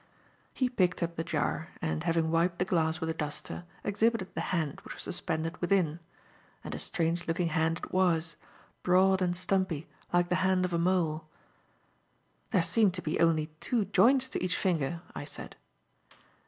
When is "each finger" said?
14.43-15.03